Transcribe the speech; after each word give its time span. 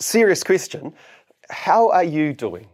Serious 0.00 0.42
question. 0.42 0.94
How 1.50 1.90
are 1.90 2.04
you 2.04 2.32
doing? 2.32 2.68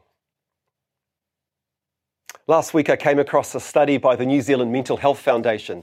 Last 2.46 2.72
week, 2.72 2.88
I 2.88 2.94
came 2.94 3.18
across 3.18 3.52
a 3.56 3.60
study 3.60 3.98
by 3.98 4.14
the 4.14 4.24
New 4.24 4.40
Zealand 4.40 4.70
Mental 4.70 4.96
Health 4.96 5.18
Foundation. 5.18 5.82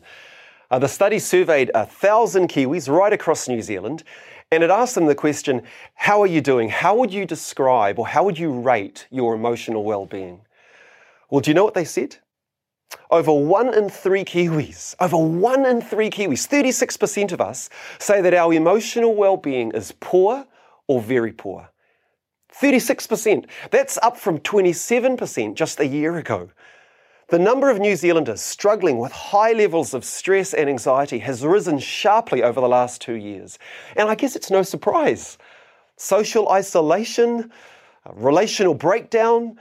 Uh, 0.71 0.79
the 0.79 0.87
study 0.87 1.19
surveyed 1.19 1.69
a 1.75 1.85
thousand 1.85 2.47
Kiwis 2.47 2.87
right 2.87 3.11
across 3.11 3.49
New 3.49 3.61
Zealand, 3.61 4.05
and 4.51 4.63
it 4.63 4.69
asked 4.69 4.95
them 4.95 5.05
the 5.05 5.15
question 5.15 5.63
How 5.95 6.21
are 6.21 6.27
you 6.27 6.39
doing? 6.39 6.69
How 6.69 6.95
would 6.95 7.13
you 7.13 7.25
describe 7.25 7.99
or 7.99 8.07
how 8.07 8.23
would 8.23 8.39
you 8.39 8.49
rate 8.49 9.05
your 9.11 9.35
emotional 9.35 9.83
well 9.83 10.05
being? 10.05 10.39
Well, 11.29 11.41
do 11.41 11.51
you 11.51 11.55
know 11.55 11.65
what 11.65 11.73
they 11.73 11.83
said? 11.83 12.15
Over 13.11 13.33
one 13.33 13.73
in 13.73 13.89
three 13.89 14.23
Kiwis, 14.23 14.95
over 15.01 15.17
one 15.17 15.65
in 15.65 15.81
three 15.81 16.09
Kiwis, 16.09 16.47
36% 16.47 17.33
of 17.33 17.41
us 17.41 17.69
say 17.99 18.21
that 18.21 18.33
our 18.33 18.53
emotional 18.53 19.13
well 19.13 19.35
being 19.35 19.71
is 19.71 19.91
poor 19.99 20.45
or 20.87 21.01
very 21.01 21.31
poor. 21.31 21.69
36%. 22.53 23.45
That's 23.71 23.97
up 23.97 24.17
from 24.17 24.39
27% 24.39 25.55
just 25.55 25.79
a 25.79 25.87
year 25.87 26.17
ago. 26.17 26.49
The 27.29 27.39
number 27.39 27.69
of 27.69 27.79
New 27.79 27.95
Zealanders 27.95 28.41
struggling 28.41 28.99
with 28.99 29.11
high 29.11 29.53
levels 29.53 29.93
of 29.93 30.05
stress 30.05 30.53
and 30.53 30.69
anxiety 30.69 31.19
has 31.19 31.43
risen 31.43 31.79
sharply 31.79 32.43
over 32.43 32.61
the 32.61 32.67
last 32.67 33.01
two 33.01 33.15
years. 33.15 33.57
And 33.95 34.09
I 34.09 34.15
guess 34.15 34.35
it's 34.35 34.51
no 34.51 34.61
surprise. 34.61 35.37
Social 35.95 36.49
isolation, 36.49 37.51
relational 38.13 38.73
breakdown, 38.73 39.57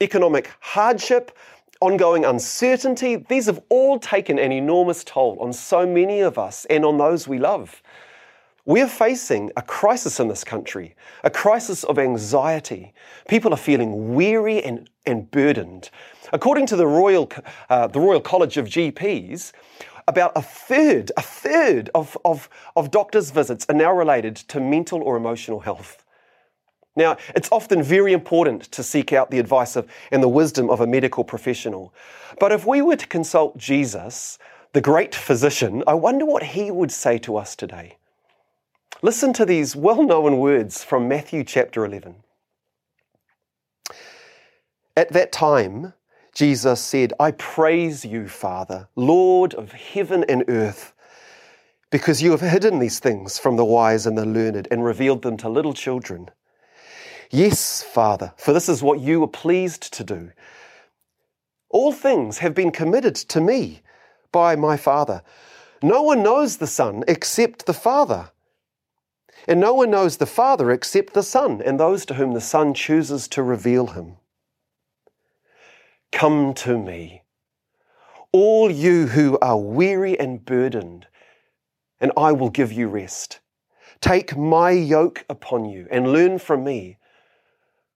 economic 0.00 0.50
hardship, 0.60 1.36
ongoing 1.80 2.24
uncertainty, 2.24 3.16
these 3.16 3.46
have 3.46 3.60
all 3.68 3.98
taken 3.98 4.38
an 4.38 4.52
enormous 4.52 5.04
toll 5.04 5.36
on 5.40 5.52
so 5.52 5.86
many 5.86 6.20
of 6.20 6.38
us 6.38 6.64
and 6.66 6.84
on 6.84 6.96
those 6.96 7.28
we 7.28 7.38
love. 7.38 7.82
We're 8.64 8.88
facing 8.88 9.50
a 9.56 9.62
crisis 9.62 10.20
in 10.20 10.28
this 10.28 10.44
country, 10.44 10.94
a 11.24 11.30
crisis 11.30 11.82
of 11.82 11.98
anxiety. 11.98 12.94
People 13.28 13.52
are 13.52 13.56
feeling 13.56 14.14
weary 14.14 14.62
and, 14.62 14.88
and 15.04 15.28
burdened. 15.32 15.90
According 16.32 16.66
to 16.66 16.76
the 16.76 16.86
Royal, 16.86 17.28
uh, 17.68 17.88
the 17.88 17.98
Royal 17.98 18.20
College 18.20 18.56
of 18.58 18.66
GPs, 18.66 19.50
about 20.06 20.30
a 20.36 20.42
third, 20.42 21.10
a 21.16 21.22
third 21.22 21.90
of, 21.92 22.16
of, 22.24 22.48
of 22.76 22.92
doctors' 22.92 23.32
visits 23.32 23.66
are 23.68 23.74
now 23.74 23.92
related 23.92 24.36
to 24.36 24.60
mental 24.60 25.02
or 25.02 25.16
emotional 25.16 25.60
health. 25.60 26.04
Now, 26.94 27.16
it's 27.34 27.48
often 27.50 27.82
very 27.82 28.12
important 28.12 28.62
to 28.70 28.84
seek 28.84 29.12
out 29.12 29.32
the 29.32 29.40
advice 29.40 29.74
of 29.74 29.90
and 30.12 30.22
the 30.22 30.28
wisdom 30.28 30.70
of 30.70 30.80
a 30.80 30.86
medical 30.86 31.24
professional. 31.24 31.92
But 32.38 32.52
if 32.52 32.64
we 32.64 32.80
were 32.80 32.96
to 32.96 33.06
consult 33.08 33.56
Jesus, 33.56 34.38
the 34.72 34.80
great 34.80 35.16
physician, 35.16 35.82
I 35.88 35.94
wonder 35.94 36.24
what 36.24 36.44
he 36.44 36.70
would 36.70 36.92
say 36.92 37.18
to 37.18 37.36
us 37.36 37.56
today. 37.56 37.96
Listen 39.04 39.32
to 39.32 39.44
these 39.44 39.74
well 39.74 40.04
known 40.04 40.38
words 40.38 40.84
from 40.84 41.08
Matthew 41.08 41.42
chapter 41.42 41.84
11. 41.84 42.14
At 44.96 45.12
that 45.12 45.32
time, 45.32 45.94
Jesus 46.32 46.80
said, 46.80 47.12
I 47.18 47.32
praise 47.32 48.04
you, 48.04 48.28
Father, 48.28 48.88
Lord 48.94 49.54
of 49.54 49.72
heaven 49.72 50.24
and 50.28 50.44
earth, 50.46 50.94
because 51.90 52.22
you 52.22 52.30
have 52.30 52.42
hidden 52.42 52.78
these 52.78 53.00
things 53.00 53.40
from 53.40 53.56
the 53.56 53.64
wise 53.64 54.06
and 54.06 54.16
the 54.16 54.24
learned 54.24 54.68
and 54.70 54.84
revealed 54.84 55.22
them 55.22 55.36
to 55.38 55.48
little 55.48 55.74
children. 55.74 56.30
Yes, 57.28 57.82
Father, 57.82 58.32
for 58.36 58.52
this 58.52 58.68
is 58.68 58.84
what 58.84 59.00
you 59.00 59.18
were 59.18 59.26
pleased 59.26 59.92
to 59.94 60.04
do. 60.04 60.30
All 61.70 61.90
things 61.90 62.38
have 62.38 62.54
been 62.54 62.70
committed 62.70 63.16
to 63.16 63.40
me 63.40 63.82
by 64.30 64.54
my 64.54 64.76
Father. 64.76 65.22
No 65.82 66.02
one 66.02 66.22
knows 66.22 66.58
the 66.58 66.68
Son 66.68 67.02
except 67.08 67.66
the 67.66 67.74
Father 67.74 68.30
and 69.46 69.60
no 69.60 69.74
one 69.74 69.90
knows 69.90 70.16
the 70.16 70.26
Father 70.26 70.70
except 70.70 71.14
the 71.14 71.22
Son 71.22 71.60
and 71.64 71.78
those 71.78 72.04
to 72.06 72.14
whom 72.14 72.32
the 72.32 72.40
Son 72.40 72.74
chooses 72.74 73.28
to 73.28 73.42
reveal 73.42 73.88
him. 73.88 74.16
Come 76.12 76.54
to 76.54 76.78
me, 76.78 77.22
all 78.32 78.70
you 78.70 79.06
who 79.06 79.38
are 79.40 79.58
weary 79.58 80.18
and 80.18 80.44
burdened, 80.44 81.06
and 82.00 82.12
I 82.16 82.32
will 82.32 82.50
give 82.50 82.72
you 82.72 82.88
rest. 82.88 83.40
Take 84.00 84.36
my 84.36 84.70
yoke 84.70 85.24
upon 85.28 85.64
you 85.64 85.86
and 85.90 86.12
learn 86.12 86.38
from 86.38 86.64
me. 86.64 86.98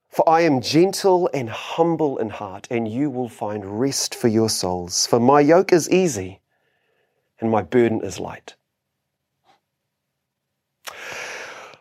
For 0.09 0.27
I 0.27 0.41
am 0.41 0.61
gentle 0.61 1.29
and 1.33 1.49
humble 1.49 2.17
in 2.17 2.29
heart, 2.29 2.67
and 2.71 2.87
you 2.87 3.09
will 3.09 3.29
find 3.29 3.79
rest 3.79 4.15
for 4.15 4.29
your 4.29 4.49
souls. 4.49 5.05
For 5.05 5.19
my 5.19 5.41
yoke 5.41 5.73
is 5.73 5.89
easy 5.89 6.41
and 7.39 7.51
my 7.51 7.61
burden 7.61 8.01
is 8.01 8.19
light. 8.19 8.55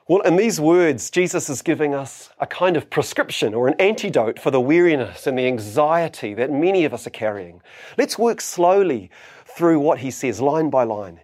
Well, 0.09 0.21
in 0.21 0.37
these 0.37 0.61
words, 0.61 1.11
Jesus 1.11 1.49
is 1.51 1.63
giving 1.63 1.93
us 1.93 2.31
a 2.39 2.47
kind 2.47 2.77
of 2.77 2.91
prescription 2.91 3.55
or 3.55 3.67
an 3.67 3.75
antidote 3.81 4.39
for 4.39 4.53
the 4.53 4.61
weariness 4.61 5.27
and 5.27 5.37
the 5.37 5.49
anxiety 5.49 6.33
that 6.35 6.53
many 6.53 6.85
of 6.85 6.95
us 6.95 7.09
are 7.09 7.11
carrying. 7.11 7.61
Let's 7.99 8.17
work 8.17 8.41
slowly 8.41 9.11
through 9.47 9.81
what 9.81 9.99
he 9.99 10.13
says, 10.13 10.41
line 10.41 10.71
by 10.71 10.85
line. 10.85 11.23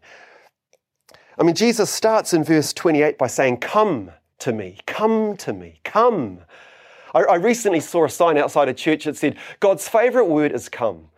I 1.39 1.45
mean, 1.45 1.55
Jesus 1.55 1.91
starts 1.91 2.35
in 2.35 2.43
verse 2.43 2.73
28 2.73 3.19
by 3.19 3.29
saying, 3.29 3.59
Come 3.59 4.11
to 4.41 4.53
me, 4.53 4.79
come 4.85 5.37
to 5.37 5.53
me, 5.53 5.79
come. 5.85 6.41
I, 7.15 7.21
I 7.21 7.35
recently 7.37 7.79
saw 7.79 8.07
a 8.07 8.11
sign 8.11 8.37
outside 8.37 8.69
a 8.69 8.75
church 8.75 9.05
that 9.05 9.17
said, 9.17 9.37
God's 9.61 9.89
favorite 9.89 10.27
word 10.27 10.51
is 10.51 10.69
come. 10.69 11.09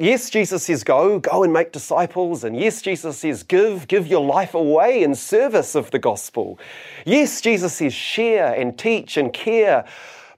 Yes, 0.00 0.30
Jesus 0.30 0.62
says, 0.62 0.84
go, 0.84 1.18
go 1.18 1.42
and 1.42 1.52
make 1.52 1.72
disciples. 1.72 2.44
And 2.44 2.56
yes, 2.56 2.80
Jesus 2.80 3.18
says, 3.18 3.42
give, 3.42 3.88
give 3.88 4.06
your 4.06 4.24
life 4.24 4.54
away 4.54 5.02
in 5.02 5.16
service 5.16 5.74
of 5.74 5.90
the 5.90 5.98
gospel. 5.98 6.56
Yes, 7.04 7.40
Jesus 7.40 7.74
says, 7.74 7.92
share 7.92 8.54
and 8.54 8.78
teach 8.78 9.16
and 9.16 9.32
care. 9.32 9.84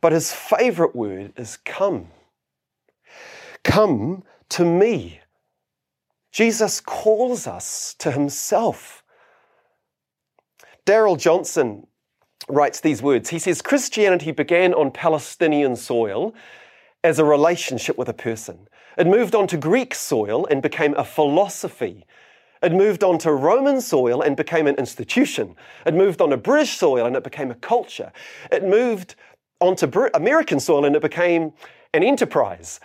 But 0.00 0.12
his 0.12 0.32
favorite 0.32 0.96
word 0.96 1.34
is 1.36 1.58
come. 1.58 2.08
Come 3.62 4.22
to 4.48 4.64
me. 4.64 5.20
Jesus 6.32 6.80
calls 6.80 7.46
us 7.46 7.94
to 7.98 8.12
himself. 8.12 9.02
Darrell 10.86 11.16
Johnson 11.16 11.86
writes 12.48 12.80
these 12.80 13.02
words. 13.02 13.28
He 13.28 13.38
says, 13.38 13.60
Christianity 13.60 14.32
began 14.32 14.72
on 14.72 14.90
Palestinian 14.90 15.76
soil 15.76 16.34
as 17.02 17.18
a 17.18 17.24
relationship 17.24 17.96
with 17.96 18.08
a 18.08 18.14
person. 18.14 18.68
It 18.98 19.06
moved 19.06 19.34
on 19.34 19.46
to 19.48 19.56
Greek 19.56 19.94
soil 19.94 20.46
and 20.46 20.62
became 20.62 20.94
a 20.94 21.04
philosophy. 21.04 22.04
It 22.62 22.72
moved 22.72 23.02
on 23.02 23.18
to 23.18 23.32
Roman 23.32 23.80
soil 23.80 24.20
and 24.20 24.36
became 24.36 24.66
an 24.66 24.74
institution. 24.76 25.56
It 25.86 25.94
moved 25.94 26.20
on 26.20 26.30
to 26.30 26.36
British 26.36 26.76
soil 26.76 27.06
and 27.06 27.16
it 27.16 27.24
became 27.24 27.50
a 27.50 27.54
culture. 27.54 28.12
It 28.52 28.64
moved 28.64 29.14
onto 29.60 29.90
American 30.14 30.60
soil 30.60 30.84
and 30.84 30.94
it 30.94 31.02
became 31.02 31.52
an 31.94 32.02
enterprise. 32.02 32.80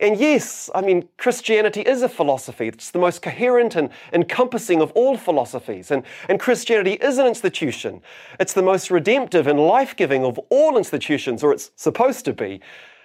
And 0.00 0.18
yes, 0.18 0.68
I 0.74 0.80
mean, 0.80 1.08
Christianity 1.18 1.82
is 1.82 2.02
a 2.02 2.08
philosophy. 2.08 2.66
It's 2.66 2.90
the 2.90 2.98
most 2.98 3.22
coherent 3.22 3.76
and 3.76 3.90
encompassing 4.12 4.82
of 4.82 4.90
all 4.92 5.16
philosophies. 5.16 5.90
And, 5.90 6.02
and 6.28 6.40
Christianity 6.40 6.94
is 6.94 7.18
an 7.18 7.26
institution. 7.26 8.02
It's 8.40 8.52
the 8.52 8.62
most 8.62 8.90
redemptive 8.90 9.46
and 9.46 9.60
life 9.60 9.94
giving 9.94 10.24
of 10.24 10.38
all 10.50 10.76
institutions, 10.76 11.44
or 11.44 11.52
it's 11.52 11.70
supposed 11.76 12.24
to 12.24 12.32
be. 12.32 12.60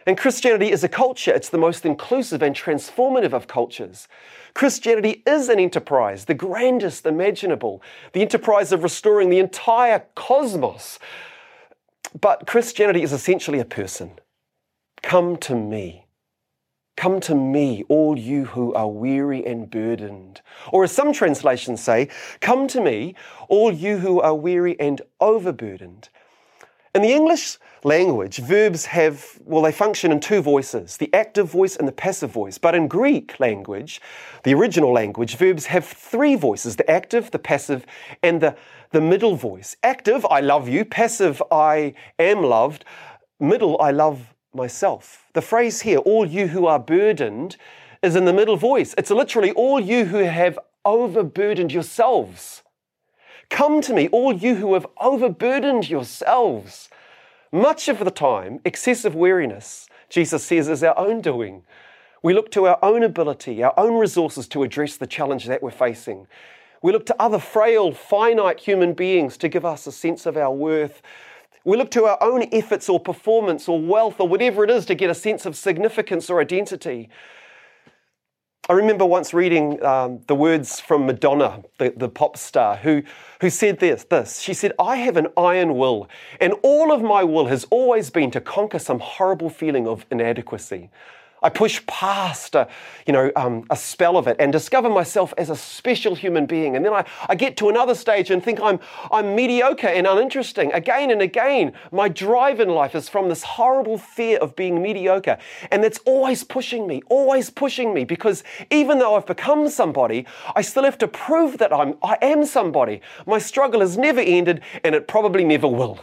And 0.06 0.18
Christianity 0.18 0.72
is 0.72 0.84
a 0.84 0.90
culture, 0.90 1.32
it's 1.32 1.50
the 1.50 1.58
most 1.58 1.86
inclusive 1.86 2.42
and 2.42 2.56
transformative 2.56 3.34
of 3.34 3.48
cultures. 3.48 4.08
Christianity 4.54 5.24
is 5.28 5.50
an 5.50 5.60
enterprise, 5.60 6.26
the 6.26 6.34
grandest 6.34 7.06
imaginable, 7.06 7.82
the 8.14 8.22
enterprise 8.22 8.72
of 8.72 8.84
restoring 8.84 9.30
the 9.30 9.40
entire 9.40 10.06
cosmos. 10.16 11.00
But 12.20 12.48
Christianity 12.48 13.04
is 13.04 13.14
essentially 13.14 13.60
a 13.60 13.66
person. 13.66 14.12
Come 15.04 15.38
to 15.38 15.56
me. 15.56 16.06
Come 16.98 17.22
to 17.22 17.36
me, 17.36 17.86
all 17.88 18.20
you 18.20 18.44
who 18.44 18.74
are 18.74 18.90
weary 18.90 19.46
and 19.46 19.70
burdened. 19.70 20.42
Or 20.74 20.84
as 20.84 20.92
some 20.92 21.14
translations 21.14 21.82
say, 21.82 22.10
come 22.42 22.68
to 22.68 22.82
me, 22.82 23.16
all 23.48 23.72
you 23.72 24.00
who 24.00 24.20
are 24.20 24.36
weary 24.36 24.78
and 24.82 25.02
overburdened. 25.22 26.10
In 26.96 27.04
the 27.04 27.14
English 27.14 27.60
language, 27.84 28.38
verbs 28.38 28.86
have, 28.88 29.40
well, 29.46 29.62
they 29.62 29.72
function 29.72 30.12
in 30.12 30.20
two 30.20 30.42
voices, 30.42 30.98
the 30.98 31.14
active 31.14 31.48
voice 31.48 31.76
and 31.76 31.88
the 31.88 31.92
passive 31.92 32.32
voice. 32.32 32.58
But 32.58 32.74
in 32.74 32.88
Greek 32.88 33.40
language, 33.40 34.02
the 34.44 34.56
original 34.56 34.92
language, 34.92 35.36
verbs 35.36 35.68
have 35.68 35.86
three 35.86 36.36
voices, 36.36 36.78
the 36.78 36.90
active, 36.90 37.30
the 37.30 37.38
passive, 37.38 37.86
and 38.24 38.42
the, 38.42 38.56
the 38.90 39.02
middle 39.02 39.36
voice. 39.36 39.76
Active, 39.84 40.26
I 40.32 40.40
love 40.40 40.68
you. 40.68 40.84
Passive, 40.84 41.44
I 41.52 41.94
am 42.18 42.42
loved. 42.42 42.86
Middle, 43.40 43.80
I 43.80 43.92
love 43.92 44.34
myself. 44.54 45.26
The 45.34 45.44
phrase 45.44 45.82
here, 45.82 46.00
all 46.00 46.26
you 46.26 46.48
who 46.48 46.66
are 46.66 46.80
burdened, 46.80 47.56
is 48.02 48.16
in 48.16 48.26
the 48.26 48.34
middle 48.34 48.58
voice. 48.58 48.96
It's 48.98 49.12
literally 49.12 49.52
all 49.52 49.80
you 49.80 50.06
who 50.06 50.18
have 50.18 50.58
overburdened 50.86 51.72
yourselves. 51.72 52.64
Come 53.50 53.82
to 53.82 53.94
me, 53.94 54.08
all 54.10 54.34
you 54.34 54.56
who 54.56 54.74
have 54.76 54.88
overburdened 55.00 55.90
yourselves. 55.90 56.90
Much 57.52 57.88
of 57.88 58.00
the 58.00 58.12
time, 58.12 58.60
excessive 58.64 59.16
weariness, 59.16 59.90
Jesus 60.08 60.44
says, 60.46 60.70
is 60.70 60.84
our 60.84 60.98
own 60.98 61.22
doing. 61.22 61.64
We 62.22 62.34
look 62.34 62.52
to 62.52 62.68
our 62.68 62.78
own 62.84 63.02
ability, 63.02 63.64
our 63.64 63.74
own 63.78 63.98
resources 63.98 64.48
to 64.50 64.64
address 64.64 64.98
the 64.98 65.08
challenge 65.08 65.46
that 65.48 65.64
we're 65.64 65.72
facing. 65.72 66.28
We 66.82 66.92
look 66.92 67.06
to 67.08 67.22
other 67.22 67.40
frail, 67.40 67.92
finite 67.92 68.60
human 68.60 68.94
beings 68.94 69.36
to 69.38 69.50
give 69.50 69.66
us 69.66 69.88
a 69.88 69.92
sense 69.92 70.26
of 70.26 70.38
our 70.38 70.54
worth. 70.54 71.02
We 71.66 71.76
look 71.76 71.92
to 71.92 72.06
our 72.06 72.22
own 72.22 72.48
efforts 72.52 72.88
or 72.88 73.00
performance 73.00 73.68
or 73.68 73.82
wealth 73.82 74.20
or 74.20 74.28
whatever 74.28 74.64
it 74.64 74.70
is 74.70 74.86
to 74.86 74.96
get 74.96 75.10
a 75.10 75.16
sense 75.16 75.46
of 75.46 75.56
significance 75.56 76.30
or 76.30 76.40
identity. 76.40 77.10
I 78.70 78.74
remember 78.74 79.04
once 79.04 79.34
reading 79.34 79.84
um, 79.84 80.20
the 80.28 80.36
words 80.36 80.80
from 80.80 81.08
Madonna, 81.08 81.64
the, 81.80 81.92
the 81.98 82.08
pop 82.08 82.38
star, 82.38 82.76
who, 82.76 83.02
who 83.42 83.50
said 83.50 83.80
this, 83.80 84.04
this. 84.04 84.42
She 84.42 84.54
said, 84.54 84.74
I 84.78 84.98
have 84.98 85.18
an 85.18 85.30
iron 85.36 85.76
will, 85.76 86.08
and 86.40 86.54
all 86.62 86.92
of 86.92 87.02
my 87.02 87.24
will 87.24 87.48
has 87.48 87.66
always 87.72 88.12
been 88.12 88.30
to 88.30 88.40
conquer 88.40 88.78
some 88.78 89.00
horrible 89.00 89.50
feeling 89.50 89.88
of 89.88 90.06
inadequacy. 90.12 90.92
I 91.42 91.50
push 91.50 91.86
past 91.88 92.56
a, 92.56 92.68
you 93.08 93.14
know, 93.14 93.32
um, 93.36 93.66
a 93.70 93.76
spell 93.76 94.18
of 94.18 94.28
it 94.28 94.36
and 94.40 94.52
discover 94.52 94.90
myself 94.90 95.34
as 95.38 95.50
a 95.50 95.56
special 95.56 96.16
human 96.16 96.46
being. 96.46 96.76
And 96.76 96.86
then 96.86 96.94
I, 96.94 97.06
I 97.28 97.36
get 97.36 97.56
to 97.58 97.70
another 97.70 97.96
stage 97.96 98.30
and 98.30 98.44
think 98.44 98.60
I'm, 98.62 98.80
I'm 99.12 99.36
mediocre 99.36 99.88
and 99.88 100.06
uninteresting. 100.06 100.72
Again 100.74 101.12
and 101.12 101.22
again, 101.22 101.74
my 101.92 102.10
drive 102.10 102.60
in 102.60 102.70
life 102.70 102.96
is 102.96 103.08
from 103.08 103.30
this 103.30 103.44
horrible 103.44 103.98
fear 103.98 104.38
of 104.40 104.56
being 104.56 104.82
mediocre. 104.82 105.38
And 105.72 105.84
that's 105.84 106.00
always 106.00 106.44
pushing 106.44 106.88
me, 106.88 107.02
always 107.10 107.50
pushing 107.50 107.94
me, 107.94 108.04
because 108.04 108.44
even 108.70 109.00
though 109.00 109.16
I've 109.16 109.26
become 109.26 109.70
somebody, 109.70 110.26
I 110.56 110.62
still 110.62 110.84
have 110.84 110.98
to 111.00 111.08
prove 111.08 111.58
that 111.60 111.74
I'm, 111.74 111.96
I 112.04 112.18
am 112.22 112.46
somebody. 112.46 113.02
My 113.26 113.40
struggle 113.40 113.80
has 113.80 113.98
never 113.98 114.20
ended 114.20 114.62
and 114.84 114.94
it 114.94 115.08
probably 115.08 115.44
never 115.44 115.68
will. 115.68 116.00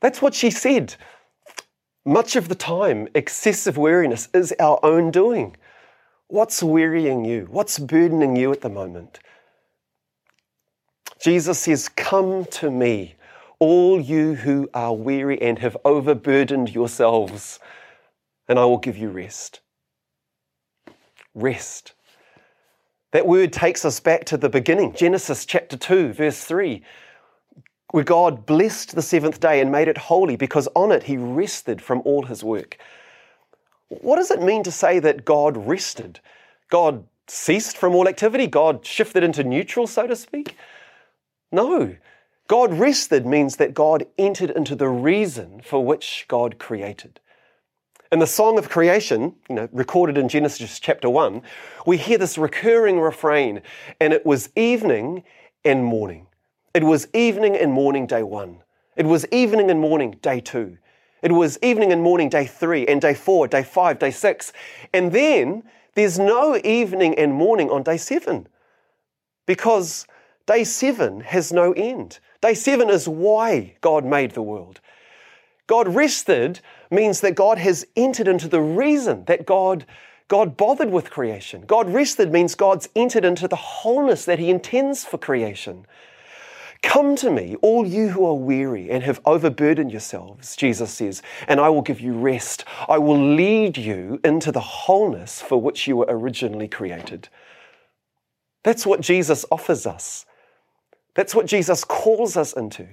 That's 0.00 0.22
what 0.22 0.34
she 0.34 0.50
said. 0.50 0.94
Much 2.08 2.36
of 2.36 2.48
the 2.48 2.54
time, 2.54 3.06
excessive 3.14 3.76
weariness 3.76 4.30
is 4.32 4.54
our 4.58 4.80
own 4.82 5.10
doing. 5.10 5.54
What's 6.28 6.62
wearying 6.62 7.26
you? 7.26 7.46
What's 7.50 7.78
burdening 7.78 8.34
you 8.34 8.50
at 8.50 8.62
the 8.62 8.70
moment? 8.70 9.18
Jesus 11.20 11.58
says, 11.58 11.90
Come 11.90 12.46
to 12.46 12.70
me, 12.70 13.16
all 13.58 14.00
you 14.00 14.36
who 14.36 14.70
are 14.72 14.94
weary 14.94 15.38
and 15.42 15.58
have 15.58 15.76
overburdened 15.84 16.74
yourselves, 16.74 17.60
and 18.48 18.58
I 18.58 18.64
will 18.64 18.78
give 18.78 18.96
you 18.96 19.10
rest. 19.10 19.60
Rest. 21.34 21.92
That 23.12 23.26
word 23.26 23.52
takes 23.52 23.84
us 23.84 24.00
back 24.00 24.24
to 24.24 24.38
the 24.38 24.48
beginning, 24.48 24.94
Genesis 24.94 25.44
chapter 25.44 25.76
2, 25.76 26.14
verse 26.14 26.42
3 26.42 26.82
where 26.82 26.82
God 28.04 28.46
blessed 28.46 28.94
the 28.94 29.02
seventh 29.02 29.40
day 29.40 29.60
and 29.60 29.72
made 29.72 29.88
it 29.88 29.98
holy 29.98 30.36
because 30.36 30.68
on 30.74 30.92
it 30.92 31.04
he 31.04 31.16
rested 31.16 31.80
from 31.80 32.02
all 32.04 32.24
his 32.24 32.44
work. 32.44 32.78
What 33.88 34.16
does 34.16 34.30
it 34.30 34.42
mean 34.42 34.62
to 34.64 34.70
say 34.70 34.98
that 34.98 35.24
God 35.24 35.56
rested? 35.56 36.20
God 36.70 37.04
ceased 37.26 37.76
from 37.76 37.94
all 37.94 38.08
activity? 38.08 38.46
God 38.46 38.84
shifted 38.84 39.24
into 39.24 39.42
neutral, 39.42 39.86
so 39.86 40.06
to 40.06 40.16
speak? 40.16 40.56
No. 41.50 41.96
God 42.46 42.74
rested 42.74 43.26
means 43.26 43.56
that 43.56 43.74
God 43.74 44.06
entered 44.18 44.50
into 44.50 44.74
the 44.74 44.88
reason 44.88 45.60
for 45.62 45.84
which 45.84 46.26
God 46.28 46.58
created. 46.58 47.20
In 48.10 48.20
the 48.20 48.26
song 48.26 48.58
of 48.58 48.70
creation, 48.70 49.34
you 49.50 49.54
know, 49.54 49.68
recorded 49.70 50.16
in 50.16 50.30
Genesis 50.30 50.80
chapter 50.80 51.10
1, 51.10 51.42
we 51.86 51.98
hear 51.98 52.16
this 52.16 52.38
recurring 52.38 53.00
refrain, 53.00 53.60
and 54.00 54.14
it 54.14 54.24
was 54.24 54.48
evening 54.56 55.24
and 55.62 55.84
morning. 55.84 56.27
It 56.74 56.84
was 56.84 57.08
evening 57.14 57.56
and 57.56 57.72
morning 57.72 58.06
day 58.06 58.22
one. 58.22 58.58
It 58.96 59.06
was 59.06 59.26
evening 59.32 59.70
and 59.70 59.80
morning 59.80 60.18
day 60.22 60.40
two. 60.40 60.78
It 61.22 61.32
was 61.32 61.58
evening 61.62 61.92
and 61.92 62.02
morning 62.02 62.28
day 62.28 62.46
three, 62.46 62.86
and 62.86 63.00
day 63.00 63.14
four, 63.14 63.48
day 63.48 63.62
five, 63.62 63.98
day 63.98 64.10
six. 64.10 64.52
And 64.92 65.10
then 65.12 65.64
there's 65.94 66.18
no 66.18 66.60
evening 66.62 67.18
and 67.18 67.32
morning 67.32 67.70
on 67.70 67.82
day 67.82 67.96
seven 67.96 68.46
because 69.46 70.06
day 70.46 70.62
seven 70.62 71.20
has 71.20 71.52
no 71.52 71.72
end. 71.72 72.20
Day 72.40 72.54
seven 72.54 72.88
is 72.90 73.08
why 73.08 73.74
God 73.80 74.04
made 74.04 74.32
the 74.32 74.42
world. 74.42 74.80
God 75.66 75.88
rested 75.88 76.60
means 76.90 77.20
that 77.20 77.34
God 77.34 77.58
has 77.58 77.86
entered 77.96 78.28
into 78.28 78.48
the 78.48 78.60
reason 78.60 79.24
that 79.24 79.44
God, 79.44 79.84
God 80.28 80.56
bothered 80.56 80.90
with 80.90 81.10
creation. 81.10 81.64
God 81.66 81.92
rested 81.92 82.32
means 82.32 82.54
God's 82.54 82.88
entered 82.94 83.24
into 83.24 83.48
the 83.48 83.56
wholeness 83.56 84.24
that 84.24 84.38
He 84.38 84.50
intends 84.50 85.04
for 85.04 85.18
creation. 85.18 85.86
Come 86.88 87.16
to 87.16 87.30
me, 87.30 87.54
all 87.60 87.86
you 87.86 88.08
who 88.08 88.24
are 88.24 88.34
weary 88.34 88.90
and 88.90 89.02
have 89.02 89.20
overburdened 89.26 89.90
yourselves, 89.90 90.56
Jesus 90.56 90.90
says, 90.90 91.20
and 91.46 91.60
I 91.60 91.68
will 91.68 91.82
give 91.82 92.00
you 92.00 92.14
rest. 92.14 92.64
I 92.88 92.96
will 92.96 93.34
lead 93.34 93.76
you 93.76 94.18
into 94.24 94.50
the 94.50 94.60
wholeness 94.60 95.42
for 95.42 95.60
which 95.60 95.86
you 95.86 95.98
were 95.98 96.06
originally 96.08 96.66
created. 96.66 97.28
That's 98.64 98.86
what 98.86 99.02
Jesus 99.02 99.44
offers 99.52 99.86
us. 99.86 100.24
That's 101.14 101.34
what 101.34 101.44
Jesus 101.44 101.84
calls 101.84 102.38
us 102.38 102.54
into. 102.54 102.88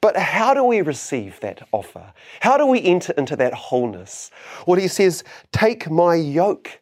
But 0.00 0.16
how 0.16 0.52
do 0.52 0.64
we 0.64 0.80
receive 0.80 1.38
that 1.38 1.68
offer? 1.70 2.14
How 2.40 2.58
do 2.58 2.66
we 2.66 2.82
enter 2.82 3.12
into 3.12 3.36
that 3.36 3.54
wholeness? 3.54 4.32
Well, 4.66 4.80
he 4.80 4.88
says, 4.88 5.22
Take 5.52 5.88
my 5.88 6.16
yoke 6.16 6.80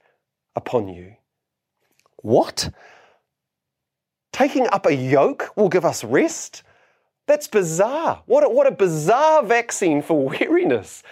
upon 0.56 0.88
you. 0.88 1.16
What? 2.22 2.70
Taking 4.34 4.66
up 4.72 4.84
a 4.84 4.92
yoke 4.92 5.56
will 5.56 5.68
give 5.68 5.84
us 5.84 6.02
rest? 6.02 6.64
That's 7.28 7.46
bizarre. 7.46 8.20
What 8.26 8.42
a, 8.42 8.48
what 8.48 8.66
a 8.66 8.72
bizarre 8.72 9.44
vaccine 9.44 10.02
for 10.02 10.28
weariness. 10.28 11.04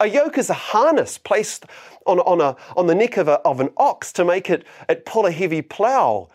A 0.00 0.08
yoke 0.08 0.38
is 0.38 0.50
a 0.50 0.54
harness 0.54 1.16
placed 1.16 1.66
on, 2.04 2.18
on, 2.18 2.40
a, 2.40 2.56
on 2.76 2.88
the 2.88 2.94
neck 2.96 3.16
of, 3.16 3.28
a, 3.28 3.34
of 3.42 3.60
an 3.60 3.70
ox 3.76 4.12
to 4.14 4.24
make 4.24 4.50
it, 4.50 4.66
it 4.88 5.06
pull 5.06 5.24
a 5.24 5.30
heavy 5.30 5.62
plough 5.62 6.28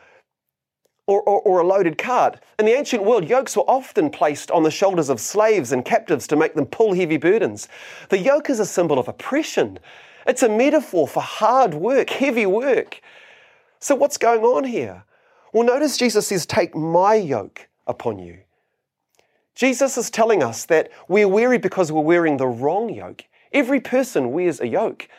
or, 1.07 1.21
or, 1.23 1.41
or 1.41 1.59
a 1.59 1.67
loaded 1.67 1.97
cart. 1.97 2.41
In 2.57 2.65
the 2.65 2.77
ancient 2.77 3.03
world, 3.03 3.27
yokes 3.27 3.57
were 3.57 3.63
often 3.63 4.09
placed 4.09 4.49
on 4.49 4.63
the 4.63 4.71
shoulders 4.71 5.09
of 5.09 5.19
slaves 5.19 5.73
and 5.73 5.83
captives 5.83 6.25
to 6.27 6.37
make 6.37 6.53
them 6.53 6.67
pull 6.67 6.93
heavy 6.93 7.17
burdens. 7.17 7.67
The 8.07 8.17
yoke 8.17 8.49
is 8.49 8.61
a 8.61 8.65
symbol 8.65 8.97
of 8.97 9.09
oppression. 9.09 9.77
It's 10.25 10.41
a 10.41 10.47
metaphor 10.47 11.05
for 11.05 11.21
hard 11.21 11.73
work, 11.73 12.09
heavy 12.11 12.45
work. 12.45 13.01
So, 13.81 13.93
what's 13.93 14.17
going 14.17 14.43
on 14.43 14.63
here? 14.63 15.03
Well, 15.53 15.63
notice 15.63 15.97
Jesus 15.97 16.27
says, 16.27 16.45
Take 16.45 16.75
my 16.75 17.15
yoke 17.15 17.67
upon 17.87 18.19
you. 18.19 18.39
Jesus 19.55 19.97
is 19.97 20.09
telling 20.09 20.41
us 20.41 20.65
that 20.65 20.89
we're 21.07 21.27
weary 21.27 21.57
because 21.57 21.91
we're 21.91 22.01
wearing 22.01 22.37
the 22.37 22.47
wrong 22.47 22.89
yoke. 22.89 23.25
Every 23.51 23.81
person 23.81 24.31
wears 24.31 24.61
a 24.61 24.67
yoke. 24.67 25.09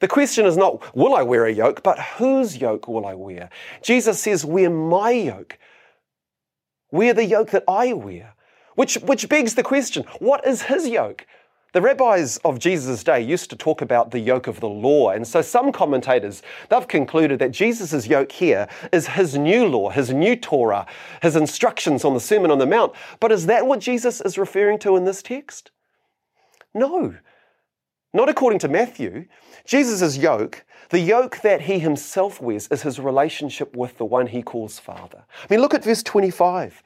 The 0.00 0.08
question 0.08 0.44
is 0.44 0.56
not, 0.56 0.94
will 0.94 1.14
I 1.14 1.22
wear 1.22 1.46
a 1.46 1.52
yoke, 1.52 1.82
but 1.82 1.98
whose 1.98 2.58
yoke 2.58 2.86
will 2.86 3.06
I 3.06 3.14
wear? 3.14 3.48
Jesus 3.80 4.20
says, 4.20 4.44
wear 4.44 4.68
my 4.68 5.10
yoke. 5.10 5.58
Wear 6.90 7.14
the 7.14 7.24
yoke 7.24 7.50
that 7.52 7.64
I 7.66 7.94
wear. 7.94 8.34
Which, 8.74 8.96
which 8.96 9.28
begs 9.28 9.54
the 9.54 9.62
question, 9.62 10.04
what 10.18 10.46
is 10.46 10.62
his 10.62 10.86
yoke? 10.86 11.26
The 11.72 11.82
rabbis 11.82 12.38
of 12.38 12.58
Jesus' 12.58 13.04
day 13.04 13.20
used 13.20 13.50
to 13.50 13.56
talk 13.56 13.82
about 13.82 14.10
the 14.10 14.18
yoke 14.18 14.46
of 14.46 14.60
the 14.60 14.68
law, 14.68 15.10
and 15.10 15.26
so 15.26 15.42
some 15.42 15.72
commentators 15.72 16.42
they've 16.70 16.88
concluded 16.88 17.38
that 17.40 17.50
Jesus' 17.50 18.06
yoke 18.06 18.32
here 18.32 18.68
is 18.92 19.08
his 19.08 19.36
new 19.36 19.66
law, 19.66 19.90
his 19.90 20.10
new 20.10 20.36
Torah, 20.36 20.86
his 21.20 21.36
instructions 21.36 22.04
on 22.04 22.14
the 22.14 22.20
Sermon 22.20 22.50
on 22.50 22.58
the 22.58 22.66
Mount. 22.66 22.94
But 23.20 23.32
is 23.32 23.46
that 23.46 23.66
what 23.66 23.80
Jesus 23.80 24.20
is 24.20 24.38
referring 24.38 24.78
to 24.80 24.96
in 24.96 25.04
this 25.04 25.22
text? 25.22 25.70
No. 26.72 27.16
Not 28.14 28.28
according 28.30 28.60
to 28.60 28.68
Matthew. 28.68 29.26
Jesus' 29.66 30.16
yoke, 30.16 30.64
the 30.90 31.00
yoke 31.00 31.40
that 31.42 31.62
he 31.62 31.78
himself 31.78 32.40
wears, 32.40 32.68
is 32.68 32.82
his 32.82 32.98
relationship 32.98 33.76
with 33.76 33.98
the 33.98 34.04
one 34.04 34.28
he 34.28 34.42
calls 34.42 34.78
Father. 34.78 35.24
I 35.42 35.46
mean, 35.50 35.60
look 35.60 35.74
at 35.74 35.84
verse 35.84 36.02
25. 36.02 36.82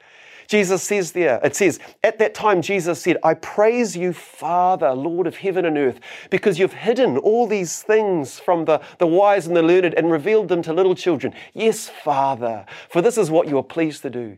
Jesus 0.51 0.83
says 0.83 1.13
there, 1.13 1.39
it 1.45 1.55
says, 1.55 1.79
At 2.03 2.19
that 2.19 2.33
time, 2.33 2.61
Jesus 2.61 3.01
said, 3.01 3.15
I 3.23 3.35
praise 3.35 3.95
you, 3.95 4.11
Father, 4.11 4.91
Lord 4.91 5.25
of 5.25 5.37
heaven 5.37 5.63
and 5.63 5.77
earth, 5.77 6.01
because 6.29 6.59
you've 6.59 6.73
hidden 6.73 7.17
all 7.19 7.47
these 7.47 7.81
things 7.83 8.37
from 8.37 8.65
the, 8.65 8.81
the 8.97 9.07
wise 9.07 9.47
and 9.47 9.55
the 9.55 9.61
learned 9.61 9.93
and 9.93 10.11
revealed 10.11 10.49
them 10.49 10.61
to 10.63 10.73
little 10.73 10.93
children. 10.93 11.33
Yes, 11.53 11.87
Father, 11.87 12.65
for 12.89 13.01
this 13.01 13.17
is 13.17 13.31
what 13.31 13.47
you 13.47 13.57
are 13.59 13.63
pleased 13.63 14.01
to 14.01 14.09
do. 14.09 14.37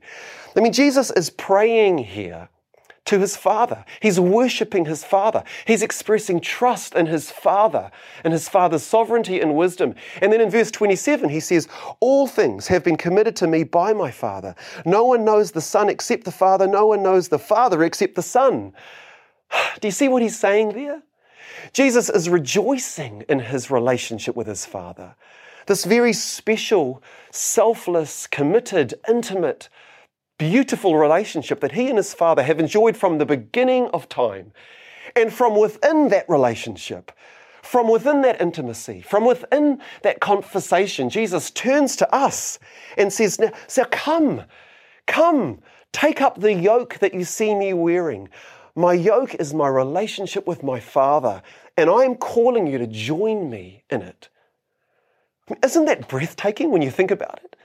I 0.55 0.59
mean, 0.59 0.71
Jesus 0.71 1.09
is 1.09 1.31
praying 1.31 1.97
here 1.97 2.47
to 3.05 3.19
his 3.19 3.35
Father. 3.35 3.83
He's 3.99 4.19
worshiping 4.19 4.85
his 4.85 5.03
Father. 5.03 5.43
He's 5.65 5.81
expressing 5.81 6.39
trust 6.39 6.95
in 6.95 7.07
his 7.07 7.29
Father 7.29 7.91
and 8.23 8.31
his 8.31 8.47
Father's 8.47 8.83
sovereignty 8.83 9.41
and 9.41 9.55
wisdom. 9.55 9.95
And 10.21 10.31
then 10.31 10.39
in 10.39 10.49
verse 10.49 10.71
27, 10.71 11.29
he 11.29 11.39
says, 11.39 11.67
All 11.99 12.27
things 12.27 12.67
have 12.67 12.83
been 12.83 12.95
committed 12.95 13.35
to 13.37 13.47
me 13.47 13.63
by 13.63 13.93
my 13.93 14.09
Father. 14.09 14.55
No 14.85 15.03
one 15.03 15.25
knows 15.25 15.51
the 15.51 15.61
Son 15.61 15.89
except 15.89 16.23
the 16.23 16.31
Father. 16.31 16.65
No 16.65 16.87
one 16.87 17.03
knows 17.03 17.27
the 17.27 17.39
Father 17.39 17.83
except 17.83 18.15
the 18.15 18.21
Son. 18.21 18.73
Do 19.81 19.87
you 19.87 19.91
see 19.91 20.07
what 20.07 20.21
he's 20.21 20.39
saying 20.39 20.73
there? 20.73 21.01
Jesus 21.73 22.09
is 22.09 22.29
rejoicing 22.29 23.23
in 23.27 23.39
his 23.39 23.69
relationship 23.69 24.35
with 24.35 24.47
his 24.47 24.65
Father. 24.65 25.15
This 25.65 25.85
very 25.85 26.13
special, 26.13 27.01
selfless, 27.31 28.27
committed, 28.27 28.95
intimate, 29.07 29.69
beautiful 30.49 30.97
relationship 30.97 31.61
that 31.61 31.71
he 31.71 31.87
and 31.87 31.97
his 31.97 32.13
Father 32.13 32.43
have 32.43 32.59
enjoyed 32.59 32.97
from 32.97 33.17
the 33.17 33.25
beginning 33.25 33.87
of 33.93 34.09
time. 34.09 34.51
And 35.15 35.31
from 35.31 35.57
within 35.57 36.09
that 36.09 36.27
relationship, 36.27 37.13
from 37.61 37.87
within 37.87 38.21
that 38.23 38.41
intimacy, 38.41 39.01
from 39.01 39.25
within 39.25 39.79
that 40.01 40.19
conversation, 40.19 41.09
Jesus 41.09 41.49
turns 41.49 41.95
to 41.95 42.13
us 42.13 42.59
and 42.97 43.13
says, 43.13 43.39
Now, 43.39 43.51
so 43.67 43.85
come, 43.85 44.43
come, 45.07 45.61
take 45.93 46.21
up 46.21 46.41
the 46.41 46.53
yoke 46.53 46.99
that 46.99 47.13
you 47.13 47.23
see 47.23 47.55
me 47.55 47.73
wearing. 47.73 48.27
My 48.75 48.93
yoke 48.93 49.35
is 49.35 49.53
my 49.53 49.69
relationship 49.69 50.45
with 50.45 50.61
my 50.61 50.81
Father, 50.81 51.41
and 51.77 51.89
I 51.89 52.03
am 52.03 52.15
calling 52.15 52.67
you 52.67 52.77
to 52.79 52.87
join 52.87 53.49
me 53.49 53.83
in 53.89 54.01
it. 54.01 54.27
Isn't 55.63 55.85
that 55.85 56.09
breathtaking 56.09 56.69
when 56.69 56.81
you 56.81 56.91
think 56.91 57.11
about 57.11 57.39
it? 57.45 57.55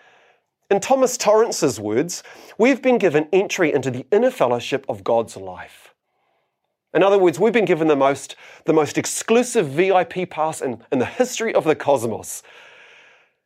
In 0.71 0.81
Thomas 0.81 1.17
Torrance's 1.17 1.81
words, 1.81 2.23
we've 2.59 2.83
been 2.83 2.99
given 2.99 3.27
entry 3.33 3.73
into 3.73 3.91
the 3.91 4.07
inner 4.11 4.31
fellowship 4.31 4.85
of 4.87 5.03
God's 5.03 5.37
life. 5.37 5.95
In 6.93 7.03
other 7.03 7.19
words, 7.19 7.39
we've 7.39 7.55
been 7.55 7.65
given 7.65 7.89
the 7.89 7.97
most, 7.97 8.37
the 8.67 8.75
most 8.75 8.99
exclusive 8.99 9.69
VIP 9.69 10.29
pass 10.29 10.61
in, 10.61 10.83
in 10.93 10.99
the 10.99 11.07
history 11.07 11.55
of 11.55 11.65
the 11.65 11.75
cosmos. 11.75 12.43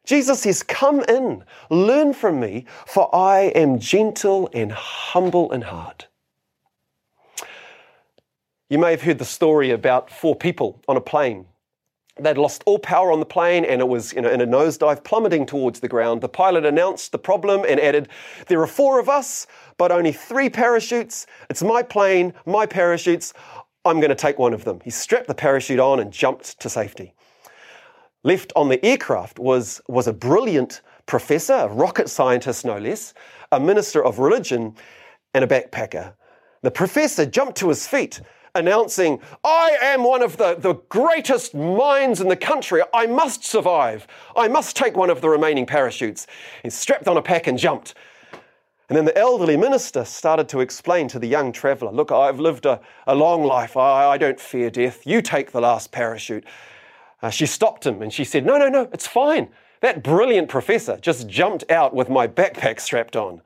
Jesus 0.04 0.40
says, 0.40 0.64
Come 0.64 1.00
in, 1.02 1.44
learn 1.70 2.12
from 2.12 2.40
me, 2.40 2.66
for 2.86 3.14
I 3.14 3.52
am 3.54 3.78
gentle 3.78 4.50
and 4.52 4.72
humble 4.72 5.52
in 5.52 5.62
heart. 5.62 6.08
You 8.68 8.78
may 8.78 8.90
have 8.92 9.02
heard 9.02 9.18
the 9.18 9.24
story 9.24 9.70
about 9.70 10.10
four 10.10 10.34
people 10.34 10.82
on 10.88 10.96
a 10.96 11.00
plane. 11.00 11.46
They'd 12.20 12.36
lost 12.36 12.62
all 12.66 12.78
power 12.78 13.10
on 13.10 13.20
the 13.20 13.26
plane 13.26 13.64
and 13.64 13.80
it 13.80 13.88
was 13.88 14.12
you 14.12 14.20
know, 14.20 14.28
in 14.28 14.42
a 14.42 14.46
nosedive 14.46 15.02
plummeting 15.02 15.46
towards 15.46 15.80
the 15.80 15.88
ground. 15.88 16.20
The 16.20 16.28
pilot 16.28 16.66
announced 16.66 17.10
the 17.12 17.18
problem 17.18 17.64
and 17.66 17.80
added, 17.80 18.08
There 18.48 18.60
are 18.60 18.66
four 18.66 19.00
of 19.00 19.08
us, 19.08 19.46
but 19.78 19.90
only 19.90 20.12
three 20.12 20.50
parachutes. 20.50 21.26
It's 21.48 21.62
my 21.62 21.82
plane, 21.82 22.34
my 22.44 22.66
parachutes. 22.66 23.32
I'm 23.84 23.98
going 23.98 24.10
to 24.10 24.14
take 24.14 24.38
one 24.38 24.52
of 24.52 24.64
them. 24.64 24.80
He 24.84 24.90
strapped 24.90 25.26
the 25.26 25.34
parachute 25.34 25.80
on 25.80 26.00
and 26.00 26.12
jumped 26.12 26.60
to 26.60 26.68
safety. 26.68 27.14
Left 28.24 28.52
on 28.54 28.68
the 28.68 28.84
aircraft 28.84 29.38
was, 29.38 29.80
was 29.88 30.06
a 30.06 30.12
brilliant 30.12 30.82
professor, 31.06 31.54
a 31.54 31.68
rocket 31.68 32.08
scientist 32.08 32.64
no 32.64 32.78
less, 32.78 33.14
a 33.50 33.58
minister 33.58 34.04
of 34.04 34.18
religion, 34.18 34.74
and 35.34 35.44
a 35.44 35.48
backpacker. 35.48 36.14
The 36.60 36.70
professor 36.70 37.26
jumped 37.26 37.56
to 37.58 37.70
his 37.70 37.86
feet 37.88 38.20
announcing, 38.54 39.20
I 39.44 39.76
am 39.80 40.04
one 40.04 40.22
of 40.22 40.36
the, 40.36 40.54
the 40.54 40.74
greatest 40.88 41.54
minds 41.54 42.20
in 42.20 42.28
the 42.28 42.36
country. 42.36 42.82
I 42.92 43.06
must 43.06 43.44
survive. 43.44 44.06
I 44.36 44.48
must 44.48 44.76
take 44.76 44.96
one 44.96 45.10
of 45.10 45.20
the 45.20 45.28
remaining 45.28 45.66
parachutes. 45.66 46.26
He 46.62 46.70
strapped 46.70 47.08
on 47.08 47.16
a 47.16 47.22
pack 47.22 47.46
and 47.46 47.58
jumped. 47.58 47.94
And 48.88 48.96
then 48.96 49.04
the 49.06 49.16
elderly 49.16 49.56
minister 49.56 50.04
started 50.04 50.48
to 50.50 50.60
explain 50.60 51.08
to 51.08 51.18
the 51.18 51.26
young 51.26 51.52
traveller, 51.52 51.92
Look, 51.92 52.12
I've 52.12 52.40
lived 52.40 52.66
a, 52.66 52.80
a 53.06 53.14
long 53.14 53.42
life. 53.42 53.76
I, 53.76 54.10
I, 54.10 54.18
don't 54.18 54.38
fear 54.38 54.68
death. 54.68 55.06
You 55.06 55.22
take 55.22 55.52
the 55.52 55.62
last 55.62 55.92
parachute. 55.92 56.44
Uh, 57.22 57.30
she 57.30 57.46
stopped 57.46 57.86
him 57.86 58.02
and 58.02 58.12
she 58.12 58.24
said, 58.24 58.44
No, 58.44 58.58
no, 58.58 58.68
no, 58.68 58.88
it's 58.92 59.06
fine. 59.06 59.48
That 59.80 60.04
brilliant 60.04 60.48
professor 60.48 60.98
just 61.00 61.26
jumped 61.26 61.70
out 61.70 61.94
with 61.94 62.10
my 62.10 62.28
backpack 62.28 62.80
strapped 62.80 63.16
on. 63.16 63.40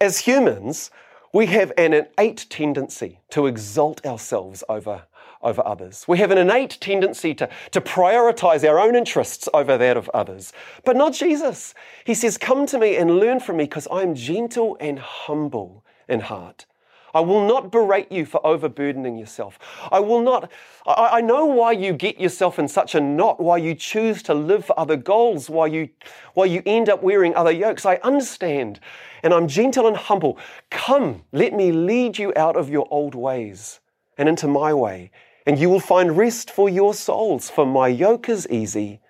As 0.00 0.20
humans, 0.20 0.90
we 1.32 1.46
have 1.46 1.72
an 1.78 1.92
innate 1.92 2.46
tendency 2.50 3.20
to 3.30 3.46
exalt 3.46 4.04
ourselves 4.04 4.64
over, 4.68 5.02
over 5.42 5.64
others. 5.64 6.04
We 6.08 6.18
have 6.18 6.30
an 6.30 6.38
innate 6.38 6.78
tendency 6.80 7.34
to, 7.34 7.48
to 7.70 7.80
prioritize 7.80 8.68
our 8.68 8.80
own 8.80 8.96
interests 8.96 9.48
over 9.54 9.78
that 9.78 9.96
of 9.96 10.08
others. 10.10 10.52
But 10.84 10.96
not 10.96 11.12
Jesus. 11.12 11.74
He 12.04 12.14
says, 12.14 12.36
Come 12.36 12.66
to 12.66 12.78
me 12.78 12.96
and 12.96 13.18
learn 13.18 13.40
from 13.40 13.58
me 13.58 13.64
because 13.64 13.86
I 13.90 14.02
am 14.02 14.14
gentle 14.14 14.76
and 14.80 14.98
humble 14.98 15.84
in 16.08 16.20
heart. 16.20 16.66
I 17.14 17.20
will 17.20 17.46
not 17.46 17.70
berate 17.70 18.10
you 18.10 18.24
for 18.24 18.44
overburdening 18.46 19.16
yourself. 19.16 19.58
I 19.90 20.00
will 20.00 20.22
not, 20.22 20.50
I, 20.86 21.18
I, 21.18 21.20
know 21.20 21.46
why 21.46 21.72
you 21.72 21.92
get 21.92 22.20
yourself 22.20 22.58
in 22.58 22.68
such 22.68 22.94
a 22.94 23.00
knot, 23.00 23.40
why 23.40 23.58
you 23.58 23.74
choose 23.74 24.22
to 24.24 24.34
live 24.34 24.64
for 24.64 24.78
other 24.78 24.96
goals, 24.96 25.50
why 25.50 25.66
you, 25.66 25.88
why 26.34 26.46
you 26.46 26.62
end 26.66 26.88
up 26.88 27.02
wearing 27.02 27.34
other 27.34 27.50
yokes. 27.50 27.84
I 27.84 27.96
understand. 27.96 28.80
And 29.22 29.34
I'm 29.34 29.48
gentle 29.48 29.86
and 29.86 29.96
humble. 29.96 30.38
Come, 30.70 31.24
let 31.32 31.52
me 31.52 31.72
lead 31.72 32.18
you 32.18 32.32
out 32.36 32.56
of 32.56 32.70
your 32.70 32.86
old 32.90 33.14
ways 33.14 33.80
and 34.16 34.28
into 34.28 34.48
my 34.48 34.72
way. 34.72 35.10
And 35.46 35.58
you 35.58 35.68
will 35.68 35.80
find 35.80 36.16
rest 36.16 36.50
for 36.50 36.68
your 36.68 36.94
souls, 36.94 37.50
for 37.50 37.66
my 37.66 37.88
yoke 37.88 38.28
is 38.28 38.48
easy 38.48 39.00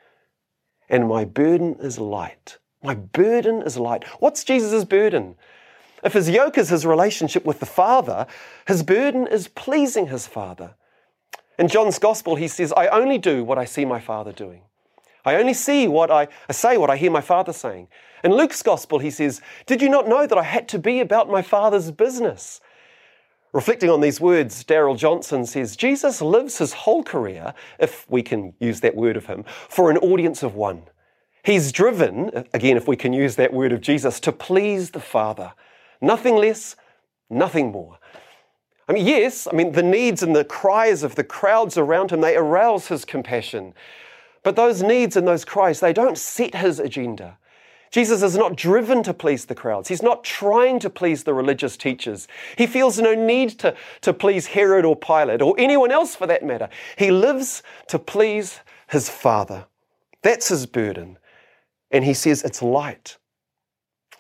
and 0.91 1.09
my 1.09 1.25
burden 1.25 1.77
is 1.81 1.99
light. 1.99 2.59
My 2.83 2.95
burden 2.95 3.63
is 3.63 3.79
light. 3.79 4.05
What's 4.19 4.45
Jesus' 4.45 4.85
burden? 4.85 5.37
If 6.03 6.15
his 6.15 6.31
yoke 6.31 6.57
is 6.57 6.71
his 6.71 6.87
relationship 6.87 7.45
with 7.45 7.61
the 7.61 7.67
Father, 7.67 8.27
his 8.67 8.83
burden 8.83 9.27
is 9.27 9.49
pleasing 9.49 10.07
his 10.07 10.27
Father. 10.27 10.75
In 11.59 11.69
John's 11.69 11.99
Gospel, 11.99 12.37
he 12.37 12.49
says, 12.49 12.73
I 12.75 12.87
only 12.89 13.19
do 13.19 13.45
what 13.45 13.59
I 13.59 13.67
see 13.67 13.85
my 13.85 14.01
Father 14.01 14.33
doing. 14.33 14.63
I 15.25 15.35
only 15.37 15.53
see 15.53 15.87
what 15.87 16.11
I, 16.11 16.29
I 16.49 16.53
say, 16.53 16.79
what 16.79 16.89
I 16.89 16.97
hear 16.97 17.11
my 17.11 17.21
Father 17.21 17.53
saying. 17.53 17.89
In 18.25 18.33
Luke's 18.33 18.63
Gospel, 18.63 18.99
he 18.99 19.11
says, 19.11 19.43
Did 19.67 19.83
you 19.83 19.89
not 19.91 20.09
know 20.09 20.27
that 20.27 20.39
I 20.39 20.43
had 20.43 20.69
to 20.69 20.79
be 20.79 21.01
about 21.01 21.29
my 21.29 21.43
Father's 21.43 21.91
business? 21.91 22.61
Reflecting 23.53 23.91
on 23.91 24.01
these 24.01 24.21
words, 24.21 24.63
Darrell 24.63 24.95
Johnson 24.95 25.45
says, 25.45 25.77
Jesus 25.77 26.23
lives 26.23 26.59
his 26.59 26.73
whole 26.73 27.03
career, 27.03 27.53
if 27.79 28.09
we 28.09 28.23
can 28.23 28.55
use 28.61 28.81
that 28.81 28.95
word 28.95 29.17
of 29.17 29.27
him, 29.27 29.45
for 29.69 29.91
an 29.91 29.99
audience 29.99 30.43
of 30.43 30.55
one. 30.55 30.85
He's 31.43 31.73
driven, 31.73 32.45
again, 32.55 32.77
if 32.77 32.87
we 32.87 32.97
can 32.97 33.13
use 33.13 33.37
that 33.37 33.53
word 33.53 33.73
of 33.73 33.81
Jesus, 33.81 34.21
to 34.21 34.33
please 34.33 34.93
the 34.93 35.01
Father. 35.01 35.53
Nothing 36.01 36.37
less, 36.37 36.77
nothing 37.29 37.73
more. 37.73 37.99
I 38.89 38.93
mean, 38.93 39.07
yes, 39.07 39.47
I 39.47 39.55
mean, 39.55 39.73
the 39.73 39.83
needs 39.83 40.23
and 40.23 40.35
the 40.35 40.45
cries 40.45 41.03
of 41.03 41.15
the 41.15 41.23
crowds 41.23 41.79
around 41.79 42.11
him, 42.11 42.21
they 42.21 42.37
arouse 42.37 42.89
his 42.89 43.05
compassion. 43.05 43.73
But 44.43 44.57
those 44.57 44.83
needs 44.83 45.17
and 45.17 45.29
those 45.29 45.45
cries, 45.45 45.81
they 45.81 45.93
don't 45.93 46.19
set 46.19 46.55
his 46.55 46.81
agenda. 46.81 47.39
Jesus 47.91 48.23
is 48.23 48.37
not 48.37 48.57
driven 48.57 49.03
to 49.03 49.13
please 49.13 49.45
the 49.45 49.55
crowds. 49.55 49.89
He's 49.89 50.03
not 50.03 50.23
trying 50.23 50.79
to 50.81 50.91
please 50.91 51.25
the 51.25 51.35
religious 51.35 51.77
teachers. 51.77 52.29
He 52.57 52.67
feels 52.67 52.99
no 52.99 53.15
need 53.15 53.51
to, 53.61 53.75
to 54.03 54.13
please 54.13 54.47
Herod 54.47 54.85
or 54.85 54.97
Pilate 54.97 55.43
or 55.43 55.55
anyone 55.59 55.91
else 55.91 56.15
for 56.15 56.27
that 56.29 56.45
matter. 56.45 56.69
He 56.97 57.11
lives 57.11 57.63
to 57.89 57.99
please 57.99 58.61
his 58.89 59.09
Father. 59.09 59.67
That's 60.23 60.49
his 60.49 60.67
burden. 60.67 61.19
And 61.91 62.05
he 62.05 62.15
says 62.15 62.43
it's 62.45 62.63
light. 62.63 63.19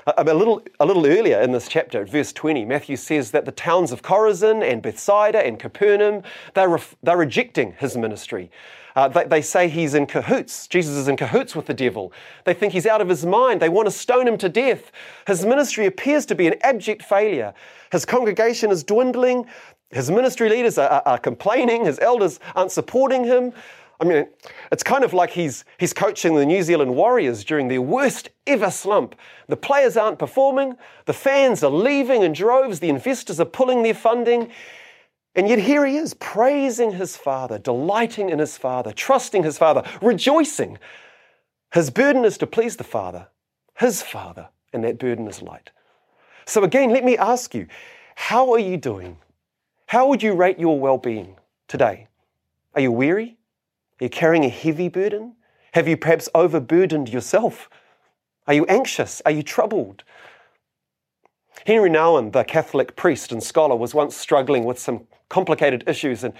A, 0.06 0.24
little, 0.24 0.62
a 0.78 0.86
little 0.86 1.06
earlier 1.06 1.40
in 1.40 1.52
this 1.52 1.68
chapter, 1.68 2.04
verse 2.06 2.32
20, 2.32 2.64
Matthew 2.64 2.96
says 2.96 3.32
that 3.32 3.44
the 3.44 3.52
towns 3.52 3.92
of 3.92 4.00
Chorazin 4.02 4.62
and 4.62 4.80
Bethsaida 4.80 5.44
and 5.44 5.58
Capernaum, 5.58 6.22
they're, 6.54 6.70
ref, 6.70 6.96
they're 7.02 7.18
rejecting 7.18 7.74
his 7.78 7.96
ministry. 7.96 8.50
Uh, 8.96 9.08
they, 9.08 9.24
they, 9.24 9.42
say 9.42 9.68
he's 9.68 9.94
in 9.94 10.06
cahoots. 10.06 10.66
Jesus 10.66 10.96
is 10.96 11.06
in 11.06 11.16
cahoots 11.16 11.54
with 11.54 11.66
the 11.66 11.74
devil. 11.74 12.12
They 12.44 12.54
think 12.54 12.72
he's 12.72 12.86
out 12.86 13.00
of 13.00 13.08
his 13.08 13.24
mind. 13.26 13.60
They 13.60 13.68
want 13.68 13.86
to 13.86 13.92
stone 13.92 14.26
him 14.26 14.38
to 14.38 14.48
death. 14.48 14.90
His 15.26 15.44
ministry 15.44 15.86
appears 15.86 16.26
to 16.26 16.34
be 16.34 16.46
an 16.46 16.54
abject 16.62 17.02
failure. 17.02 17.54
His 17.92 18.04
congregation 18.04 18.70
is 18.70 18.82
dwindling. 18.82 19.46
His 19.90 20.10
ministry 20.10 20.48
leaders 20.48 20.78
are, 20.78 20.88
are, 20.88 21.02
are 21.06 21.18
complaining. 21.18 21.84
His 21.84 21.98
elders 22.00 22.40
aren't 22.54 22.72
supporting 22.72 23.24
him. 23.24 23.52
I 24.00 24.04
mean, 24.04 24.26
it's 24.72 24.82
kind 24.82 25.04
of 25.04 25.12
like 25.12 25.30
he's, 25.30 25.64
he's 25.78 25.92
coaching 25.92 26.34
the 26.34 26.46
New 26.46 26.62
Zealand 26.62 26.94
Warriors 26.94 27.44
during 27.44 27.68
their 27.68 27.82
worst 27.82 28.30
ever 28.46 28.70
slump. 28.70 29.14
The 29.46 29.58
players 29.58 29.96
aren't 29.96 30.18
performing, 30.18 30.76
the 31.04 31.12
fans 31.12 31.62
are 31.62 31.70
leaving 31.70 32.22
in 32.22 32.32
droves, 32.32 32.80
the 32.80 32.88
investors 32.88 33.38
are 33.40 33.44
pulling 33.44 33.82
their 33.82 33.94
funding. 33.94 34.50
And 35.34 35.48
yet 35.48 35.58
here 35.58 35.84
he 35.84 35.96
is, 35.96 36.14
praising 36.14 36.92
his 36.92 37.16
Father, 37.16 37.58
delighting 37.58 38.30
in 38.30 38.38
his 38.38 38.56
Father, 38.56 38.90
trusting 38.92 39.42
his 39.42 39.58
Father, 39.58 39.82
rejoicing. 40.00 40.78
His 41.72 41.90
burden 41.90 42.24
is 42.24 42.38
to 42.38 42.46
please 42.46 42.76
the 42.76 42.84
Father, 42.84 43.28
his 43.78 44.02
Father, 44.02 44.48
and 44.72 44.82
that 44.82 44.98
burden 44.98 45.28
is 45.28 45.42
light. 45.42 45.70
So 46.46 46.64
again, 46.64 46.90
let 46.90 47.04
me 47.04 47.18
ask 47.18 47.54
you, 47.54 47.66
how 48.16 48.52
are 48.52 48.58
you 48.58 48.76
doing? 48.76 49.18
How 49.86 50.08
would 50.08 50.22
you 50.22 50.32
rate 50.32 50.58
your 50.58 50.80
well 50.80 50.98
being 50.98 51.36
today? 51.68 52.08
Are 52.74 52.80
you 52.80 52.90
weary? 52.90 53.36
Are 54.00 54.04
you 54.04 54.10
carrying 54.10 54.44
a 54.44 54.48
heavy 54.48 54.88
burden? 54.88 55.34
Have 55.72 55.86
you 55.86 55.96
perhaps 55.96 56.28
overburdened 56.34 57.10
yourself? 57.10 57.68
Are 58.46 58.54
you 58.54 58.64
anxious? 58.66 59.20
Are 59.26 59.32
you 59.32 59.42
troubled? 59.42 60.04
Henri 61.66 61.90
Nouwen, 61.90 62.32
the 62.32 62.42
Catholic 62.42 62.96
priest 62.96 63.30
and 63.30 63.42
scholar, 63.42 63.76
was 63.76 63.94
once 63.94 64.16
struggling 64.16 64.64
with 64.64 64.78
some 64.78 65.06
complicated 65.28 65.84
issues, 65.86 66.24
and 66.24 66.32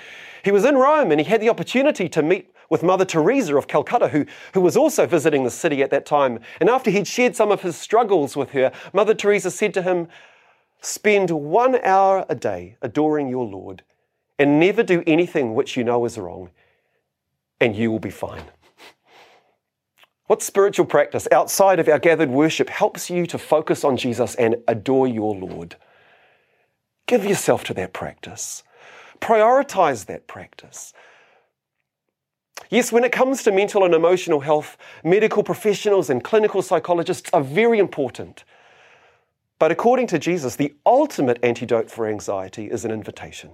he 0.43 0.51
was 0.51 0.65
in 0.65 0.77
Rome 0.77 1.11
and 1.11 1.21
he 1.21 1.27
had 1.27 1.43
the 1.43 1.51
opportunity 1.51 2.09
to 2.09 2.23
meet 2.23 2.51
with 2.71 2.83
Mother 2.83 3.05
Teresa 3.05 3.57
of 3.57 3.69
Calcutta, 3.69 4.09
who, 4.09 4.25
who 4.55 4.61
was 4.61 4.77
also 4.77 5.07
visiting 5.07 5.45
the 5.45 5.51
city 5.51 5.83
at 5.83 5.91
that 5.91 6.07
time. 6.07 6.39
And 6.61 6.71
after 6.71 6.91
he'd 6.91 7.07
shared 7.07 7.37
some 7.37 7.51
of 7.53 7.61
his 7.61 7.77
struggles 7.77 8.37
with 8.37 8.53
her, 8.53 8.73
Mother 8.95 9.13
Teresa 9.13 9.51
said 9.51 9.75
to 9.75 9.83
him, 9.83 10.09
Spend 10.81 11.31
one 11.31 11.79
hour 11.85 12.25
a 12.29 12.35
day 12.35 12.77
adoring 12.81 13.29
your 13.29 13.45
Lord 13.45 13.83
and 14.39 14.59
never 14.59 14.83
do 14.83 15.03
anything 15.07 15.55
which 15.55 15.77
you 15.77 15.85
know 15.85 16.07
is 16.07 16.17
wrong, 16.17 16.51
and 17.61 17.77
you 17.77 17.91
will 17.91 17.99
be 17.99 18.11
fine. 18.11 18.45
What 20.27 20.43
spiritual 20.43 20.87
practice 20.87 21.27
outside 21.33 21.81
of 21.81 21.89
our 21.89 21.99
gathered 21.99 22.31
worship 22.31 22.69
helps 22.69 23.11
you 23.11 23.27
to 23.27 23.39
focus 23.39 23.85
on 23.85 23.97
Jesus 23.97 24.35
and 24.37 24.57
adore 24.69 25.09
your 25.09 25.35
Lord? 25.35 25.77
Give 27.07 27.25
yourself 27.25 27.65
to 27.65 27.75
that 27.75 27.93
practice. 27.93 28.63
Prioritize 29.21 30.07
that 30.07 30.29
practice. 30.29 30.93
Yes, 32.69 32.93
when 32.93 33.03
it 33.03 33.11
comes 33.11 33.43
to 33.43 33.51
mental 33.51 33.85
and 33.85 33.93
emotional 33.93 34.41
health, 34.41 34.77
medical 35.03 35.43
professionals 35.43 36.09
and 36.09 36.23
clinical 36.23 36.63
psychologists 36.63 37.29
are 37.33 37.43
very 37.43 37.81
important. 37.81 38.45
But 39.59 39.73
according 39.73 40.07
to 40.09 40.19
Jesus, 40.19 40.55
the 40.55 40.75
ultimate 40.87 41.39
antidote 41.43 41.91
for 41.91 42.07
anxiety 42.07 42.71
is 42.71 42.85
an 42.85 42.93
invitation. 42.93 43.51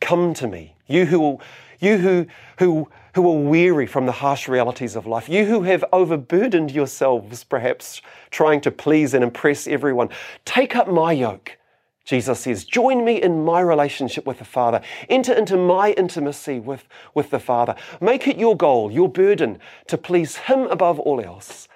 Come 0.00 0.34
to 0.34 0.46
me, 0.46 0.76
you 0.86 1.06
who, 1.06 1.38
you 1.84 1.98
who, 1.98 2.26
who, 2.58 2.88
who 3.14 3.28
are 3.28 3.40
weary 3.40 3.86
from 3.86 4.06
the 4.06 4.12
harsh 4.12 4.48
realities 4.48 4.96
of 4.96 5.06
life, 5.06 5.28
you 5.28 5.44
who 5.44 5.62
have 5.62 5.84
overburdened 5.92 6.70
yourselves, 6.70 7.44
perhaps 7.44 8.02
trying 8.30 8.60
to 8.62 8.70
please 8.70 9.14
and 9.14 9.22
impress 9.22 9.66
everyone. 9.66 10.08
Take 10.44 10.74
up 10.74 10.88
my 10.88 11.12
yoke. 11.12 11.58
Jesus 12.04 12.40
says, 12.40 12.64
Join 12.64 13.04
me 13.04 13.20
in 13.20 13.44
my 13.44 13.60
relationship 13.60 14.26
with 14.26 14.38
the 14.38 14.44
Father. 14.44 14.82
Enter 15.08 15.32
into 15.32 15.56
my 15.56 15.92
intimacy 15.92 16.60
with, 16.60 16.86
with 17.14 17.30
the 17.30 17.38
Father. 17.38 17.74
Make 18.00 18.28
it 18.28 18.36
your 18.36 18.56
goal, 18.56 18.90
your 18.90 19.08
burden, 19.08 19.58
to 19.88 19.96
please 19.96 20.36
Him 20.36 20.64
above 20.64 21.00
all 21.00 21.20
else. 21.20 21.68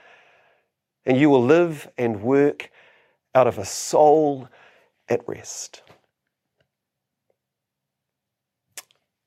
And 1.06 1.16
you 1.16 1.30
will 1.30 1.42
live 1.42 1.88
and 1.96 2.22
work 2.22 2.70
out 3.34 3.46
of 3.46 3.58
a 3.58 3.64
soul 3.64 4.48
at 5.08 5.26
rest. 5.26 5.82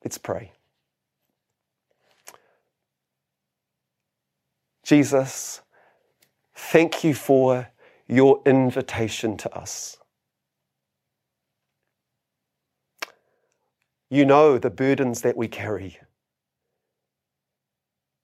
Let's 0.04 0.18
pray. 0.18 0.52
Jesus, 4.92 5.62
thank 6.54 7.02
you 7.02 7.14
for 7.14 7.70
your 8.10 8.42
invitation 8.46 9.38
to 9.38 9.50
us. 9.58 9.98
You 14.10 14.26
know 14.26 14.58
the 14.58 14.70
burdens 14.70 15.22
that 15.22 15.38
we 15.38 15.48
carry. 15.48 15.98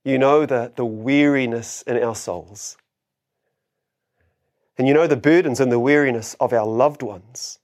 You 0.04 0.18
know 0.18 0.46
the, 0.46 0.74
the 0.76 0.84
weariness 0.84 1.84
in 1.84 2.04
our 2.04 2.16
souls. 2.16 2.76
And 4.78 4.90
you 4.90 4.94
know 4.94 5.08
the 5.08 5.16
burdens 5.16 5.62
and 5.62 5.72
the 5.72 5.80
weariness 5.80 6.34
of 6.42 6.52
our 6.52 6.68
loved 6.68 7.02
ones, 7.02 7.60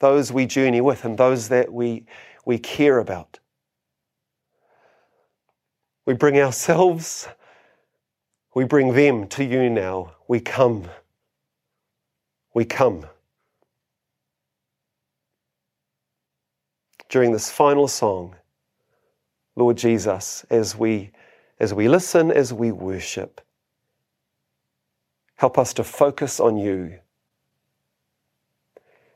those 0.00 0.32
we 0.32 0.44
journey 0.44 0.80
with 0.80 1.04
and 1.04 1.16
those 1.16 1.50
that 1.50 1.72
we 1.72 2.04
we 2.44 2.58
care 2.58 2.98
about. 2.98 3.38
We 6.04 6.14
bring 6.14 6.36
ourselves, 6.40 7.28
we 8.58 8.64
bring 8.64 8.92
them 8.92 9.28
to 9.28 9.44
you 9.44 9.70
now. 9.70 10.10
We 10.26 10.40
come. 10.40 10.88
We 12.52 12.64
come. 12.64 13.06
During 17.08 17.30
this 17.30 17.52
final 17.52 17.86
song, 17.86 18.34
Lord 19.54 19.76
Jesus, 19.76 20.44
as 20.50 20.74
we, 20.74 21.12
as 21.60 21.72
we 21.72 21.88
listen, 21.88 22.32
as 22.32 22.52
we 22.52 22.72
worship, 22.72 23.40
help 25.36 25.56
us 25.56 25.72
to 25.74 25.84
focus 25.84 26.40
on 26.40 26.56
you 26.56 26.98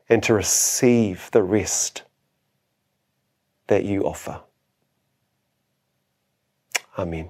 and 0.07 0.23
to 0.23 0.33
receive 0.33 1.29
the 1.33 1.43
rest 1.43 2.03
that 3.67 3.83
you 3.83 4.05
offer. 4.05 4.39
Amen. 6.97 7.29